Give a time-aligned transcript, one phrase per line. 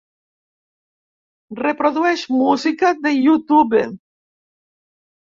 [1.59, 3.79] Reprodueix música de YouTube.